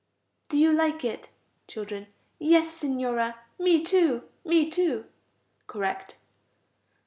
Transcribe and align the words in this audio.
Do 0.49 0.57
you 0.57 0.71
like 0.73 1.05
it? 1.05 1.29
Children. 1.67 2.07
Yes, 2.39 2.73
Signora. 2.73 3.37
Me 3.59 3.83
too, 3.85 4.23
me 4.43 4.67
too 4.67 5.05
(correct). 5.67 6.15